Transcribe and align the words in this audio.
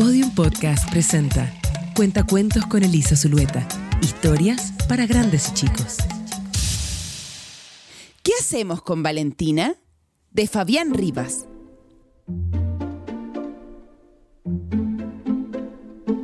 Podium 0.00 0.34
Podcast 0.34 0.90
presenta 0.90 1.52
Cuentacuentos 1.94 2.64
con 2.64 2.82
Elisa 2.82 3.16
Zulueta. 3.16 3.68
Historias 4.00 4.72
para 4.88 5.04
grandes 5.04 5.50
y 5.50 5.52
chicos. 5.52 5.98
¿Qué 8.22 8.32
hacemos 8.40 8.80
con 8.80 9.02
Valentina? 9.02 9.74
De 10.30 10.46
Fabián 10.46 10.94
Rivas. 10.94 11.46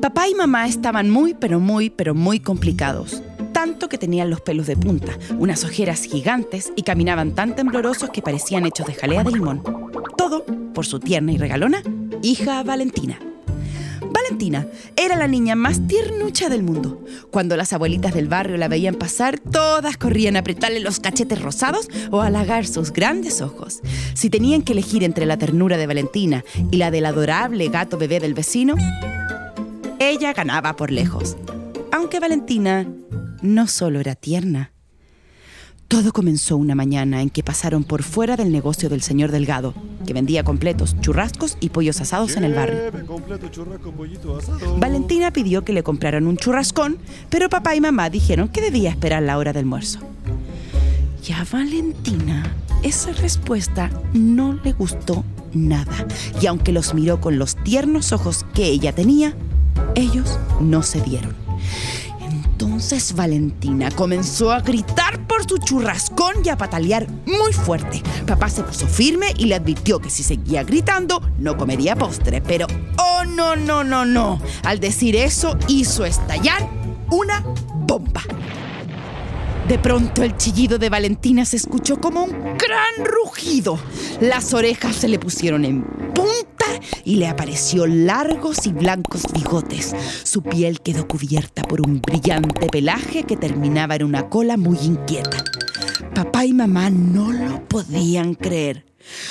Papá 0.01 0.27
y 0.27 0.35
mamá 0.35 0.67
estaban 0.67 1.11
muy, 1.11 1.35
pero 1.35 1.61
muy, 1.61 1.91
pero 1.91 2.15
muy 2.15 2.41
complicados. 2.41 3.23
Tanto 3.53 3.91
que 3.91 3.99
tenían 3.99 4.31
los 4.31 4.41
pelos 4.41 4.67
de 4.69 4.79
punta, 4.79 5.19
unas 5.39 5.65
ojeras 5.65 6.05
gigantes 6.05 6.73
y 6.77 6.83
caminaban 6.83 7.35
tan 7.35 7.55
temblorosos 7.55 8.09
que 8.09 8.23
parecían 8.23 8.65
hechos 8.65 8.87
de 8.87 8.95
jalea 8.95 9.23
de 9.23 9.33
limón. 9.33 9.63
Todo 10.17 10.47
por 10.73 10.87
su 10.87 10.99
tierna 10.99 11.33
y 11.33 11.37
regalona 11.37 11.83
hija 12.23 12.63
Valentina. 12.63 13.19
Valentina 14.01 14.67
era 14.97 15.17
la 15.17 15.29
niña 15.29 15.55
más 15.55 15.87
tiernucha 15.87 16.49
del 16.49 16.63
mundo. 16.63 17.05
Cuando 17.31 17.57
las 17.57 17.73
abuelitas 17.73 18.15
del 18.15 18.29
barrio 18.29 18.57
la 18.57 18.69
veían 18.69 18.95
pasar, 18.95 19.39
todas 19.39 19.97
corrían 19.97 20.37
a 20.37 20.41
apretarle 20.41 20.81
los 20.81 21.01
cachetes 21.01 21.41
rosados 21.41 21.89
o 22.11 22.21
halagar 22.21 22.67
sus 22.67 22.93
grandes 22.93 23.41
ojos. 23.41 23.81
Si 24.15 24.31
tenían 24.31 24.63
que 24.63 24.73
elegir 24.73 25.05
entre 25.05 25.27
la 25.27 25.37
ternura 25.37 25.77
de 25.77 25.87
Valentina 25.87 26.45
y 26.71 26.77
la 26.77 26.91
del 26.91 27.07
adorable 27.07 27.69
gato 27.69 27.99
bebé 27.99 28.21
del 28.21 28.35
vecino, 28.35 28.75
ella 29.99 30.33
ganaba 30.33 30.77
por 30.77 30.91
lejos. 30.91 31.37
Aunque 31.93 32.21
Valentina 32.21 32.87
no 33.43 33.67
solo 33.67 34.01
era 34.01 34.15
tierna. 34.15 34.76
Todo 35.89 36.13
comenzó 36.13 36.57
una 36.57 36.75
mañana 36.75 37.23
en 37.23 37.31
que 37.31 37.45
pasaron 37.45 37.85
por 37.85 38.03
fuera 38.03 38.37
del 38.37 38.51
negocio 38.51 38.89
del 38.89 39.03
señor 39.03 39.31
Delgado, 39.31 39.73
que 40.05 40.13
vendía 40.13 40.43
completos, 40.43 40.97
churrascos 41.01 41.57
y 41.61 41.69
pollos 41.69 42.01
asados 42.01 42.37
en 42.37 42.43
el 42.43 42.55
barrio. 42.55 42.91
Valentina 44.79 45.33
pidió 45.33 45.65
que 45.65 45.73
le 45.73 45.85
compraran 45.85 46.27
un 46.27 46.37
churrascón, 46.39 46.99
pero 47.31 47.49
papá 47.49 47.77
y 47.77 47.81
mamá 47.81 48.11
dijeron 48.11 48.49
que 48.49 48.61
debía 48.61 48.91
esperar 48.91 49.23
la 49.23 49.39
hora 49.39 49.53
del 49.53 49.61
almuerzo. 49.61 50.01
Y 51.25 51.33
a 51.33 51.47
Valentina 51.51 52.53
esa 52.83 53.13
respuesta 53.13 53.91
no 54.13 54.55
le 54.65 54.73
gustó 54.73 55.25
nada, 55.53 56.07
y 56.41 56.47
aunque 56.47 56.73
los 56.73 56.95
miró 56.95 57.21
con 57.21 57.39
los 57.39 57.55
tiernos 57.55 58.13
ojos 58.13 58.45
que 58.55 58.65
ella 58.65 58.93
tenía, 58.93 59.35
ellos 59.95 60.39
no 60.61 60.83
se 60.83 61.01
dieron. 61.01 61.35
Entonces 62.59 63.15
Valentina 63.15 63.91
comenzó 63.91 64.51
a 64.51 64.63
gritar 64.63 65.27
por 65.27 65.47
su 65.47 65.59
churrascón 65.59 66.37
y 66.43 66.49
a 66.49 66.57
patalear 66.57 67.07
muy 67.27 67.53
fuerte. 67.53 68.03
Papá 68.27 68.49
se 68.49 68.63
puso 68.63 68.87
firme 68.87 69.27
y 69.37 69.45
le 69.45 69.57
advirtió 69.57 69.99
que 69.99 70.09
si 70.09 70.23
seguía 70.23 70.65
gritando 70.65 71.21
no 71.39 71.59
comería 71.59 71.97
postre. 71.97 72.41
Pero, 72.41 72.67
oh 72.97 73.27
no, 73.27 73.57
no, 73.57 73.85
no, 73.85 74.07
no. 74.07 74.41
Al 74.65 74.81
decir 74.81 75.17
eso 75.17 75.59
hizo 75.69 76.07
estallar 76.07 76.67
una 77.11 77.45
bomba. 77.87 78.23
De 79.69 79.79
pronto 79.79 80.23
el 80.23 80.39
chillido 80.39 80.79
de 80.79 80.89
Valentina 80.89 81.45
se 81.45 81.59
escuchó 81.59 82.01
como 82.01 82.25
un 82.25 82.31
gran 82.57 83.05
rugido. 83.05 83.79
Las 84.19 84.55
orejas 84.55 84.97
se 84.97 85.09
le 85.09 85.19
pusieron 85.19 85.67
en 85.67 85.83
punta 86.15 86.56
y 87.05 87.17
le 87.17 87.29
apareció 87.29 87.87
largos 87.87 88.67
y 88.67 88.73
blancos 88.73 89.23
bigotes. 89.33 89.95
Su 90.25 90.43
piel 90.43 90.81
quedó 90.81 91.07
cubierta 91.07 91.63
por 91.63 91.81
un 91.81 92.01
brillante 92.01 92.69
pelaje 92.69 93.25
que 93.25 93.37
terminaba 93.37 93.97
en 93.97 94.05
una 94.05 94.29
cola 94.29 94.57
muy 94.57 94.79
inquieta. 94.79 95.45
Papá 96.15 96.45
y 96.45 96.53
mamá 96.53 96.91
no 96.91 97.33
lo 97.33 97.67
podían 97.69 98.35
creer. 98.35 98.87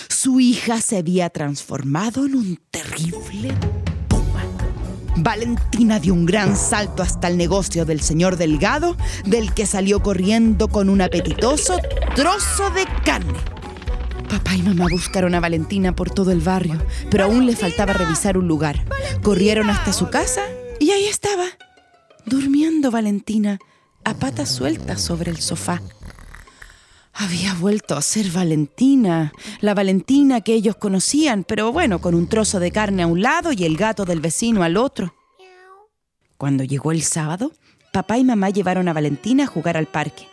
Su 0.08 0.40
hija 0.40 0.82
se 0.82 0.98
había 0.98 1.30
transformado 1.30 2.26
en 2.26 2.36
un 2.36 2.60
terrible 2.72 3.54
Valentina 5.18 6.00
dio 6.00 6.14
un 6.14 6.26
gran 6.26 6.58
salto 6.58 7.02
hasta 7.02 7.28
el 7.30 7.38
negocio 7.38 7.86
del 7.86 8.02
señor 8.02 8.36
Delgado, 8.36 8.98
del 9.26 9.54
que 9.54 9.66
salió 9.66 10.02
corriendo 10.04 10.68
con 10.68 10.90
un 10.90 11.02
apetitoso 11.02 11.78
trozo 12.16 12.70
de 12.72 12.86
carne. 13.04 13.55
Papá 14.36 14.54
y 14.58 14.64
mamá 14.64 14.88
buscaron 14.92 15.34
a 15.34 15.40
Valentina 15.40 15.96
por 15.96 16.12
todo 16.12 16.34
el 16.34 16.42
barrio, 16.42 16.86
pero 17.10 17.24
aún 17.24 17.46
le 17.46 17.56
faltaba 17.56 17.94
revisar 17.94 18.38
un 18.38 18.50
lugar. 18.50 18.84
Corrieron 19.24 19.70
hasta 19.70 19.94
su 19.94 20.10
casa 20.10 20.42
y 20.78 20.92
ahí 20.92 21.06
estaba, 21.06 21.46
durmiendo 22.26 22.92
Valentina, 22.92 23.60
a 24.04 24.14
patas 24.16 24.50
sueltas 24.50 25.02
sobre 25.02 25.32
el 25.32 25.38
sofá. 25.38 25.82
Había 27.14 27.54
vuelto 27.54 27.96
a 27.96 28.02
ser 28.02 28.30
Valentina, 28.30 29.32
la 29.62 29.74
Valentina 29.74 30.42
que 30.42 30.54
ellos 30.54 30.76
conocían, 30.76 31.46
pero 31.46 31.72
bueno, 31.72 32.02
con 32.02 32.14
un 32.14 32.28
trozo 32.28 32.60
de 32.60 32.72
carne 32.72 33.04
a 33.04 33.08
un 33.08 33.22
lado 33.22 33.54
y 33.54 33.64
el 33.64 33.78
gato 33.78 34.04
del 34.04 34.20
vecino 34.20 34.64
al 34.64 34.76
otro. 34.76 35.16
Cuando 36.38 36.66
llegó 36.66 36.92
el 36.92 37.04
sábado, 37.04 37.54
papá 37.94 38.18
y 38.18 38.26
mamá 38.26 38.50
llevaron 38.50 38.90
a 38.90 38.94
Valentina 38.94 39.46
a 39.46 39.48
jugar 39.48 39.78
al 39.78 39.88
parque. 39.88 40.28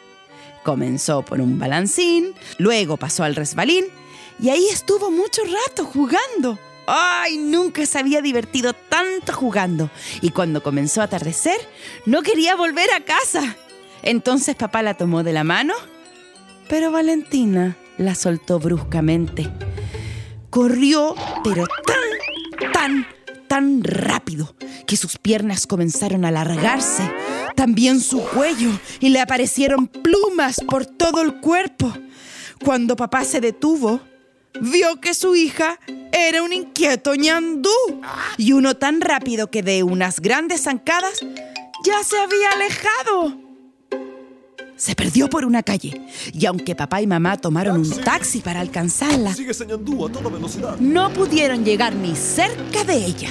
Comenzó 0.63 1.23
por 1.23 1.41
un 1.41 1.59
balancín, 1.59 2.35
luego 2.59 2.97
pasó 2.97 3.25
al 3.25 3.35
resbalín 3.35 3.87
y 4.41 4.51
ahí 4.51 4.67
estuvo 4.71 5.11
mucho 5.11 5.43
rato 5.45 5.85
jugando. 5.85 6.59
¡Ay! 6.87 7.37
Nunca 7.37 7.87
se 7.87 7.99
había 7.99 8.21
divertido 8.23 8.73
tanto 8.73 9.33
jugando. 9.33 9.91
Y 10.21 10.31
cuando 10.31 10.63
comenzó 10.63 11.01
a 11.01 11.05
atardecer, 11.05 11.61
no 12.07 12.23
quería 12.23 12.57
volver 12.57 12.93
a 12.93 13.05
casa. 13.05 13.57
Entonces 14.03 14.57
papá 14.57 14.83
la 14.83 14.95
tomó 14.95 15.23
de 15.23 15.33
la 15.33 15.45
mano 15.45 15.75
pero 16.73 16.91
Valentina 16.91 17.77
la 17.99 18.15
soltó 18.15 18.59
bruscamente. 18.59 19.47
Corrió, 20.49 21.15
pero 21.45 21.67
tan, 21.87 22.73
tan, 22.73 23.07
tan 23.47 23.85
rápido 23.85 24.55
que 24.93 24.97
sus 24.99 25.17
piernas 25.17 25.67
comenzaron 25.67 26.27
a 26.27 26.29
alargarse, 26.29 27.11
también 27.57 27.99
su 27.99 28.21
cuello, 28.21 28.69
y 29.01 29.09
le 29.09 29.23
aparecieron 29.23 29.87
plumas 29.87 30.61
por 30.69 30.85
todo 30.85 31.23
el 31.23 31.37
cuerpo. 31.37 31.91
Cuando 32.63 32.95
papá 32.95 33.25
se 33.25 33.41
detuvo, 33.41 34.03
vio 34.61 35.01
que 35.01 35.15
su 35.15 35.35
hija 35.35 35.81
era 36.13 36.43
un 36.43 36.53
inquieto 36.53 37.15
ñandú 37.15 37.71
y 38.37 38.53
uno 38.53 38.77
tan 38.77 39.01
rápido 39.01 39.51
que 39.51 39.63
de 39.63 39.83
unas 39.83 40.21
grandes 40.21 40.65
zancadas 40.65 41.21
ya 41.87 42.05
se 42.05 42.19
había 42.19 42.51
alejado. 42.51 43.41
Se 44.77 44.95
perdió 44.95 45.31
por 45.31 45.47
una 45.47 45.63
calle 45.63 46.03
y 46.35 46.45
aunque 46.45 46.77
papá 46.77 47.01
y 47.01 47.07
mamá 47.07 47.39
tomaron 47.39 47.81
un 47.81 47.91
taxi 48.03 48.41
para 48.41 48.61
alcanzarla, 48.61 49.35
no 50.81 51.13
pudieron 51.15 51.65
llegar 51.65 51.95
ni 51.95 52.15
cerca 52.15 52.85
de 52.85 53.07
ella. 53.07 53.31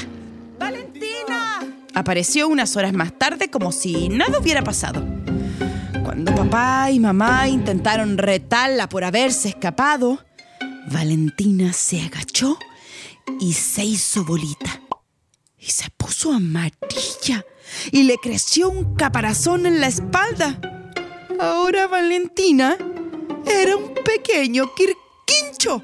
Apareció 1.94 2.48
unas 2.48 2.76
horas 2.78 2.94
más 2.94 3.18
tarde 3.18 3.50
como 3.50 3.72
si 3.72 4.10
nada 4.10 4.40
hubiera 4.40 4.64
pasado. 4.64 5.06
Cuando 6.04 6.34
papá 6.34 6.90
y 6.92 7.00
mamá 7.00 7.48
intentaron 7.48 8.18
retarla 8.18 8.88
por 8.90 9.04
haberse 9.04 9.50
escapado, 9.50 10.20
Valentina 10.92 11.74
se 11.74 12.02
agachó 12.02 12.58
y 13.40 13.54
se 13.54 13.84
hizo 13.84 14.24
bolita. 14.26 14.82
Y 15.58 15.66
se 15.68 15.90
puso 15.92 16.34
amarilla 16.34 17.46
y 17.92 18.04
le 18.04 18.18
creció 18.18 18.70
un 18.70 18.96
caparazón 18.96 19.66
en 19.66 19.80
la 19.80 19.88
espalda. 19.88 20.60
Ahora 21.40 21.88
Valentina 21.88 22.78
era 23.46 23.76
un 23.76 23.94
pequeño 23.94 24.72
quirquincho 24.76 25.84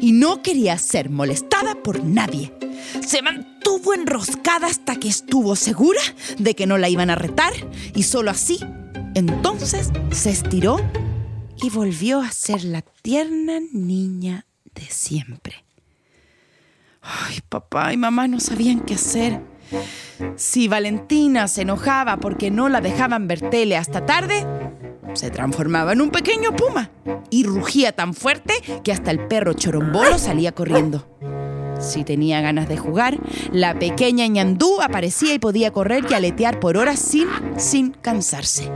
y 0.00 0.12
no 0.12 0.42
quería 0.42 0.78
ser 0.78 1.10
molestada 1.10 1.74
por 1.74 2.04
nadie. 2.04 2.52
Se 3.06 3.22
mantuvo 3.22 3.94
enroscada 3.94 4.66
hasta 4.66 4.96
que 4.96 5.08
estuvo 5.08 5.56
segura 5.56 6.00
de 6.38 6.54
que 6.54 6.66
no 6.66 6.78
la 6.78 6.88
iban 6.88 7.10
a 7.10 7.14
retar 7.14 7.52
y 7.94 8.02
solo 8.02 8.30
así, 8.30 8.58
entonces 9.14 9.90
se 10.12 10.30
estiró 10.30 10.78
y 11.62 11.70
volvió 11.70 12.20
a 12.20 12.30
ser 12.30 12.64
la 12.64 12.82
tierna 12.82 13.60
niña 13.72 14.46
de 14.74 14.82
siempre. 14.82 15.64
Ay, 17.02 17.40
papá 17.48 17.92
y 17.92 17.96
mamá 17.96 18.28
no 18.28 18.40
sabían 18.40 18.80
qué 18.80 18.94
hacer. 18.94 19.40
Si 20.36 20.68
Valentina 20.68 21.48
se 21.48 21.62
enojaba 21.62 22.18
porque 22.18 22.50
no 22.50 22.68
la 22.68 22.80
dejaban 22.80 23.28
ver 23.28 23.48
tele 23.48 23.76
hasta 23.76 24.04
tarde, 24.04 24.46
se 25.14 25.30
transformaba 25.30 25.92
en 25.92 26.00
un 26.00 26.10
pequeño 26.10 26.54
puma 26.54 26.90
y 27.30 27.44
rugía 27.44 27.92
tan 27.92 28.12
fuerte 28.12 28.54
que 28.84 28.92
hasta 28.92 29.10
el 29.10 29.26
perro 29.26 29.54
chorombolo 29.54 30.18
salía 30.18 30.52
corriendo. 30.52 31.06
Si 31.78 32.04
tenía 32.04 32.40
ganas 32.40 32.68
de 32.68 32.76
jugar, 32.76 33.18
la 33.52 33.78
pequeña 33.78 34.26
ñandú 34.26 34.80
aparecía 34.80 35.34
y 35.34 35.38
podía 35.38 35.72
correr 35.72 36.04
y 36.10 36.14
aletear 36.14 36.60
por 36.60 36.76
horas 36.76 36.98
sin, 36.98 37.28
sin 37.56 37.90
cansarse. 37.90 38.70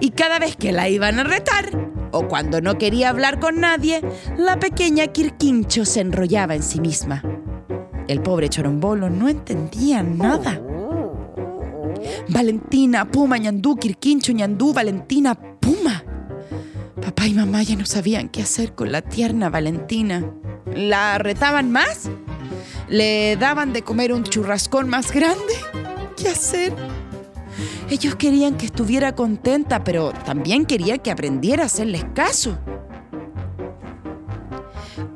Y 0.00 0.10
cada 0.10 0.38
vez 0.38 0.56
que 0.56 0.72
la 0.72 0.88
iban 0.88 1.18
a 1.18 1.24
retar, 1.24 1.70
o 2.12 2.26
cuando 2.28 2.60
no 2.60 2.78
quería 2.78 3.10
hablar 3.10 3.40
con 3.40 3.60
nadie, 3.60 4.00
la 4.36 4.58
pequeña 4.58 5.08
Quirquincho 5.08 5.84
se 5.84 6.00
enrollaba 6.00 6.54
en 6.54 6.62
sí 6.62 6.80
misma. 6.80 7.22
El 8.08 8.22
pobre 8.22 8.48
chorombolo 8.48 9.10
no 9.10 9.28
entendía 9.28 10.02
nada. 10.02 10.60
Valentina, 12.28 13.08
Puma, 13.10 13.38
ñandú, 13.38 13.76
Quirquincho, 13.76 14.32
ñandú, 14.32 14.72
Valentina, 14.72 15.34
Puma. 15.34 16.02
Papá 17.00 17.26
y 17.26 17.34
mamá 17.34 17.62
ya 17.62 17.76
no 17.76 17.86
sabían 17.86 18.28
qué 18.28 18.42
hacer 18.42 18.74
con 18.74 18.90
la 18.90 19.02
tierna 19.02 19.48
Valentina. 19.48 20.24
¿La 20.74 21.18
retaban 21.18 21.70
más? 21.70 22.10
Le 22.90 23.36
daban 23.36 23.72
de 23.72 23.82
comer 23.82 24.12
un 24.12 24.24
churrascón 24.24 24.88
más 24.88 25.12
grande. 25.12 25.54
¿Qué 26.16 26.28
hacer? 26.28 26.74
Ellos 27.88 28.16
querían 28.16 28.56
que 28.56 28.66
estuviera 28.66 29.14
contenta, 29.14 29.84
pero 29.84 30.12
también 30.24 30.66
querían 30.66 30.98
que 30.98 31.12
aprendiera 31.12 31.62
a 31.62 31.66
hacerles 31.66 32.04
caso. 32.14 32.58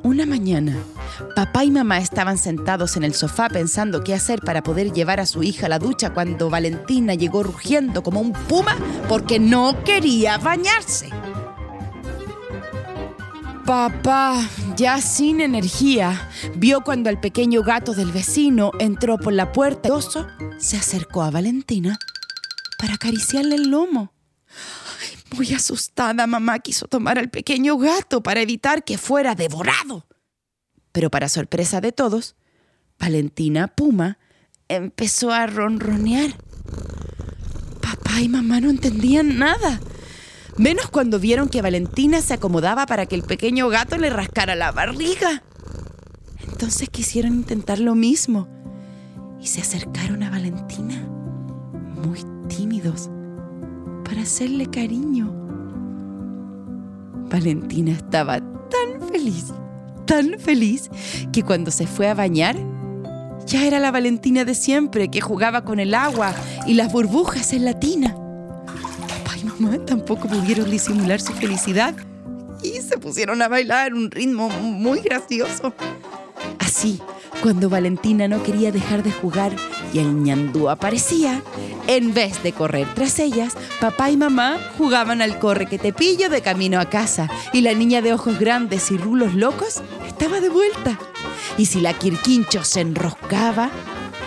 Una 0.04 0.24
mañana, 0.24 0.76
papá 1.34 1.64
y 1.64 1.72
mamá 1.72 1.98
estaban 1.98 2.38
sentados 2.38 2.96
en 2.96 3.02
el 3.02 3.12
sofá 3.14 3.48
pensando 3.48 4.04
qué 4.04 4.14
hacer 4.14 4.40
para 4.40 4.62
poder 4.62 4.92
llevar 4.92 5.18
a 5.18 5.26
su 5.26 5.42
hija 5.42 5.66
a 5.66 5.68
la 5.68 5.80
ducha 5.80 6.10
cuando 6.14 6.50
Valentina 6.50 7.14
llegó 7.14 7.42
rugiendo 7.42 8.04
como 8.04 8.20
un 8.20 8.32
puma 8.32 8.76
porque 9.08 9.40
no 9.40 9.82
quería 9.82 10.38
bañarse. 10.38 11.10
Papá, 13.66 14.46
ya 14.76 15.00
sin 15.00 15.40
energía, 15.40 16.28
vio 16.54 16.82
cuando 16.82 17.08
el 17.08 17.18
pequeño 17.18 17.62
gato 17.62 17.94
del 17.94 18.12
vecino 18.12 18.72
entró 18.78 19.16
por 19.16 19.32
la 19.32 19.52
puerta. 19.52 19.90
Oso 19.94 20.26
se 20.58 20.76
acercó 20.76 21.22
a 21.22 21.30
Valentina 21.30 21.98
para 22.78 22.94
acariciarle 22.94 23.54
el 23.54 23.70
lomo. 23.70 24.12
Muy 25.34 25.54
asustada, 25.54 26.26
mamá 26.26 26.58
quiso 26.58 26.88
tomar 26.88 27.18
al 27.18 27.30
pequeño 27.30 27.78
gato 27.78 28.22
para 28.22 28.42
evitar 28.42 28.84
que 28.84 28.98
fuera 28.98 29.34
devorado. 29.34 30.06
Pero 30.92 31.10
para 31.10 31.30
sorpresa 31.30 31.80
de 31.80 31.92
todos, 31.92 32.36
Valentina 32.98 33.68
Puma 33.68 34.18
empezó 34.68 35.32
a 35.32 35.46
ronronear. 35.46 36.36
Papá 37.80 38.20
y 38.20 38.28
mamá 38.28 38.60
no 38.60 38.68
entendían 38.68 39.38
nada. 39.38 39.80
Menos 40.56 40.88
cuando 40.88 41.18
vieron 41.18 41.48
que 41.48 41.62
Valentina 41.62 42.20
se 42.20 42.34
acomodaba 42.34 42.86
para 42.86 43.06
que 43.06 43.16
el 43.16 43.24
pequeño 43.24 43.68
gato 43.68 43.98
le 43.98 44.08
rascara 44.08 44.54
la 44.54 44.70
barriga. 44.70 45.42
Entonces 46.46 46.88
quisieron 46.88 47.34
intentar 47.34 47.80
lo 47.80 47.96
mismo 47.96 48.46
y 49.40 49.48
se 49.48 49.62
acercaron 49.62 50.22
a 50.22 50.30
Valentina, 50.30 50.94
muy 52.06 52.20
tímidos, 52.48 53.10
para 54.04 54.22
hacerle 54.22 54.66
cariño. 54.66 55.32
Valentina 57.28 57.90
estaba 57.90 58.38
tan 58.38 59.08
feliz, 59.10 59.46
tan 60.06 60.38
feliz, 60.38 60.88
que 61.32 61.42
cuando 61.42 61.72
se 61.72 61.88
fue 61.88 62.08
a 62.08 62.14
bañar, 62.14 62.54
ya 63.44 63.66
era 63.66 63.80
la 63.80 63.90
Valentina 63.90 64.44
de 64.44 64.54
siempre 64.54 65.10
que 65.10 65.20
jugaba 65.20 65.64
con 65.64 65.80
el 65.80 65.94
agua 65.94 66.32
y 66.64 66.74
las 66.74 66.92
burbujas 66.92 67.52
en 67.52 67.64
la 67.64 67.80
tina 67.80 68.14
mamá 69.44 69.78
tampoco 69.84 70.28
pudieron 70.28 70.70
disimular 70.70 71.20
su 71.20 71.32
felicidad 71.32 71.94
y 72.62 72.80
se 72.80 72.98
pusieron 72.98 73.42
a 73.42 73.48
bailar 73.48 73.94
un 73.94 74.10
ritmo 74.10 74.48
muy 74.48 75.00
gracioso. 75.00 75.74
Así, 76.58 77.00
cuando 77.42 77.68
Valentina 77.68 78.26
no 78.26 78.42
quería 78.42 78.72
dejar 78.72 79.02
de 79.02 79.12
jugar 79.12 79.52
y 79.92 79.98
el 79.98 80.22
ñandú 80.22 80.68
aparecía, 80.68 81.42
en 81.86 82.14
vez 82.14 82.42
de 82.42 82.52
correr 82.52 82.88
tras 82.94 83.18
ellas, 83.18 83.54
papá 83.80 84.10
y 84.10 84.16
mamá 84.16 84.58
jugaban 84.78 85.20
al 85.20 85.38
corre 85.38 85.66
que 85.66 85.78
te 85.78 85.92
pillo 85.92 86.30
de 86.30 86.40
camino 86.40 86.80
a 86.80 86.88
casa 86.88 87.28
y 87.52 87.60
la 87.60 87.74
niña 87.74 88.00
de 88.00 88.12
ojos 88.12 88.38
grandes 88.38 88.90
y 88.90 88.96
rulos 88.96 89.34
locos 89.34 89.82
estaba 90.06 90.40
de 90.40 90.48
vuelta. 90.48 90.98
Y 91.58 91.66
si 91.66 91.80
la 91.80 91.92
Quirquincho 91.92 92.64
se 92.64 92.80
enroscaba, 92.80 93.70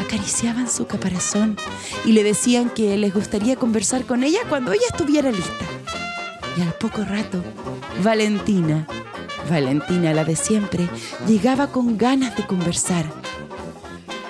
acariciaban 0.07 0.69
su 0.69 0.87
caparazón 0.87 1.57
y 2.05 2.13
le 2.13 2.23
decían 2.23 2.69
que 2.69 2.95
les 2.97 3.13
gustaría 3.13 3.57
conversar 3.57 4.05
con 4.05 4.23
ella 4.23 4.39
cuando 4.47 4.71
ella 4.71 4.85
estuviera 4.89 5.29
lista. 5.31 5.65
Y 6.57 6.61
al 6.61 6.73
poco 6.73 7.03
rato, 7.03 7.43
Valentina, 8.03 8.87
Valentina 9.49 10.13
la 10.13 10.23
de 10.23 10.37
siempre, 10.37 10.87
llegaba 11.27 11.67
con 11.67 11.97
ganas 11.97 12.37
de 12.37 12.47
conversar. 12.47 13.05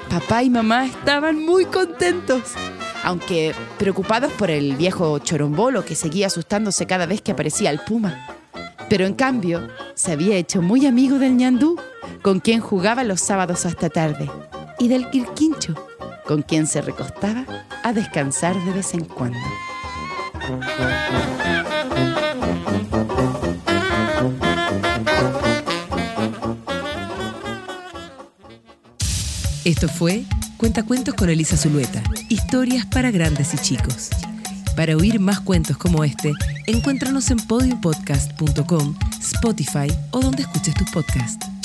Papá 0.10 0.42
y 0.42 0.50
mamá 0.50 0.86
estaban 0.86 1.46
muy 1.46 1.66
contentos, 1.66 2.42
aunque 3.04 3.54
preocupados 3.78 4.32
por 4.34 4.50
el 4.50 4.76
viejo 4.78 5.20
chorombolo 5.20 5.86
que 5.86 5.94
seguía 5.94 6.28
asustándose 6.28 6.88
cada 6.88 7.06
vez 7.06 7.22
que 7.22 7.34
aparecía 7.34 7.70
el 7.70 7.80
puma. 7.80 8.28
Pero 8.90 9.06
en 9.06 9.14
cambio, 9.14 9.68
se 9.94 10.14
había 10.14 10.38
hecho 10.38 10.64
muy 10.64 10.88
amigo 10.88 11.20
del 11.20 11.38
ñandú, 11.38 11.80
con 12.24 12.40
quien 12.40 12.62
jugaba 12.62 13.04
los 13.04 13.22
sábados 13.22 13.66
hasta 13.66 13.90
tarde 13.90 14.28
y 14.80 14.88
del 14.88 15.10
quirquincho, 15.10 15.76
con 16.26 16.42
quien 16.42 16.68
se 16.68 16.82
recostaba 16.82 17.46
a 17.84 17.94
descansar 17.94 18.56
de 18.66 18.72
vez 18.72 18.94
en 18.94 19.06
cuando. 19.06 19.40
Esto 29.64 29.90
fue 29.90 30.24
Cuentacuentos 30.58 31.14
con 31.14 31.30
Elisa 31.30 31.56
Zulueta. 31.56 32.02
Historias 32.30 32.86
para 32.88 33.12
grandes 33.12 33.54
y 33.54 33.58
chicos. 33.58 34.10
Para 34.76 34.96
oír 34.96 35.20
más 35.20 35.40
cuentos 35.40 35.78
como 35.78 36.04
este, 36.04 36.32
encuéntranos 36.66 37.30
en 37.30 37.38
podiumpodcast.com, 37.38 38.96
Spotify 39.20 39.88
o 40.12 40.20
donde 40.20 40.42
escuches 40.42 40.74
tus 40.74 40.90
podcasts. 40.90 41.57